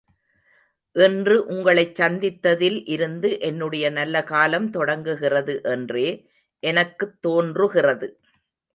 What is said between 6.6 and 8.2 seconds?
எனக்குத் தோன்றுகிறது.